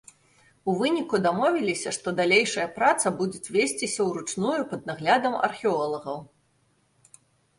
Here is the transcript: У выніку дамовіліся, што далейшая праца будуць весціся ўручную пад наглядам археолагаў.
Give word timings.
У 0.71 0.73
выніку 0.79 1.15
дамовіліся, 1.25 1.89
што 1.97 2.07
далейшая 2.19 2.63
праца 2.77 3.07
будуць 3.19 3.51
весціся 3.55 4.01
ўручную 4.07 4.61
пад 4.71 4.81
наглядам 4.93 5.33
археолагаў. 5.49 6.17